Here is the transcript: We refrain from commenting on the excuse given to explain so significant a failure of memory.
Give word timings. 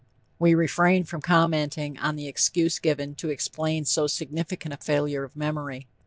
We 0.39 0.55
refrain 0.55 1.03
from 1.03 1.21
commenting 1.21 1.99
on 1.99 2.15
the 2.15 2.27
excuse 2.27 2.79
given 2.79 3.13
to 3.17 3.29
explain 3.29 3.85
so 3.85 4.07
significant 4.07 4.73
a 4.73 4.77
failure 4.77 5.23
of 5.23 5.35
memory. 5.35 5.85